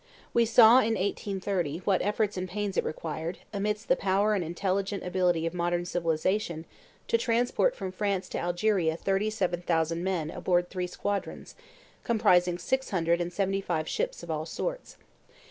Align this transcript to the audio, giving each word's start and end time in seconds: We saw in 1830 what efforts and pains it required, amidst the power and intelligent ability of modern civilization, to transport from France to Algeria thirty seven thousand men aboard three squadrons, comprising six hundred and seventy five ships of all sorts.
We 0.33 0.45
saw 0.47 0.79
in 0.79 0.95
1830 0.95 1.83
what 1.85 2.01
efforts 2.01 2.35
and 2.35 2.49
pains 2.49 2.75
it 2.75 2.83
required, 2.83 3.37
amidst 3.53 3.87
the 3.87 3.95
power 3.95 4.33
and 4.33 4.43
intelligent 4.43 5.03
ability 5.03 5.45
of 5.45 5.53
modern 5.53 5.85
civilization, 5.85 6.65
to 7.07 7.19
transport 7.19 7.75
from 7.75 7.91
France 7.91 8.27
to 8.29 8.39
Algeria 8.39 8.97
thirty 8.97 9.29
seven 9.29 9.61
thousand 9.61 10.03
men 10.03 10.31
aboard 10.31 10.71
three 10.71 10.87
squadrons, 10.87 11.53
comprising 12.03 12.57
six 12.57 12.89
hundred 12.89 13.21
and 13.21 13.31
seventy 13.31 13.61
five 13.61 13.87
ships 13.87 14.23
of 14.23 14.31
all 14.31 14.47
sorts. 14.47 14.97